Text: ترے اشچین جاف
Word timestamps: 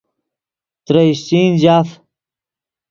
ترے 0.85 1.03
اشچین 1.09 1.49
جاف 1.61 1.87